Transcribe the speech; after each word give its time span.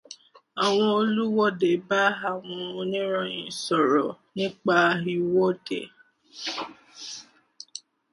Àwọn 0.65 0.87
olùwọ́de 1.01 1.69
bá 1.87 2.01
àwọn 2.29 2.57
oníròyìn 2.79 3.47
sọrọ 3.63 4.05
nípà 4.35 4.75
ìwọ́de. 5.15 5.81